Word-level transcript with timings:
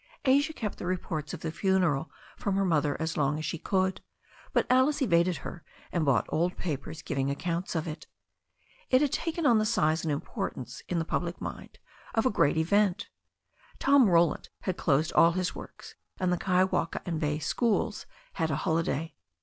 Asia 0.25 0.51
kept 0.51 0.79
the 0.79 0.87
reports 0.87 1.31
of 1.31 1.41
the 1.41 1.51
funeral 1.51 2.09
from 2.35 2.55
her 2.55 2.65
mother 2.65 2.97
as 2.99 3.17
long 3.17 3.37
as 3.37 3.45
she 3.45 3.59
could, 3.59 4.01
but 4.51 4.65
Alice 4.67 4.99
evaded 4.99 5.37
her 5.45 5.63
and 5.91 6.05
bought 6.05 6.25
old 6.29 6.57
papers 6.57 7.03
giving 7.03 7.29
accounts 7.29 7.75
of 7.75 7.87
it. 7.87 8.07
It 8.89 9.01
had 9.03 9.11
taken 9.11 9.45
on 9.45 9.59
the 9.59 9.63
size 9.65 10.03
and 10.03 10.11
importance 10.11 10.81
in 10.89 10.97
the 10.97 11.05
public 11.05 11.39
mind 11.39 11.77
of 12.15 12.25
a 12.25 12.31
great 12.31 12.57
event. 12.57 13.09
Tom 13.77 14.09
Ro 14.09 14.25
land 14.25 14.49
had 14.61 14.75
closed 14.75 15.13
all 15.13 15.33
his 15.33 15.53
works, 15.53 15.93
and 16.19 16.33
the 16.33 16.37
Kaiwaka 16.39 17.03
and 17.05 17.19
bay 17.19 17.37
schools 17.37 18.07
had 18.33 18.49
a 18.49 18.55
holiday. 18.55 19.13